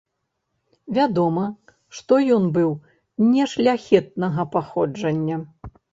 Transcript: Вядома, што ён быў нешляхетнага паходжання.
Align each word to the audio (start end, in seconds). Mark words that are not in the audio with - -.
Вядома, 0.97 1.43
што 1.97 2.13
ён 2.37 2.43
быў 2.55 2.71
нешляхетнага 3.35 4.41
паходжання. 4.57 5.37